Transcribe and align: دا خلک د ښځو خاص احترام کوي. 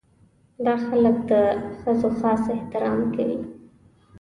دا 0.65 0.75
خلک 0.87 1.15
د 1.31 1.33
ښځو 1.79 2.09
خاص 2.19 2.43
احترام 2.55 2.99
کوي. 3.15 3.39